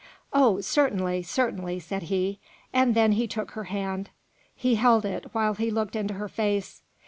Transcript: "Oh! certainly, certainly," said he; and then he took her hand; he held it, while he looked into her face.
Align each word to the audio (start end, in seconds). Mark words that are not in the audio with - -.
"Oh! 0.33 0.61
certainly, 0.61 1.21
certainly," 1.21 1.77
said 1.79 2.01
he; 2.09 2.39
and 2.73 2.95
then 2.95 3.11
he 3.11 3.27
took 3.27 3.51
her 3.51 3.65
hand; 3.65 4.09
he 4.55 4.73
held 4.73 5.05
it, 5.05 5.25
while 5.31 5.53
he 5.53 5.69
looked 5.69 5.95
into 5.95 6.15
her 6.15 6.27
face. 6.27 6.81